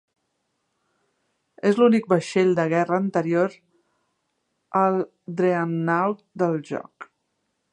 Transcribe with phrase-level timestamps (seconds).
[1.71, 3.53] És l'únic vaixell de guerra anterior
[4.81, 4.97] al
[5.43, 7.11] dreadnought del joc.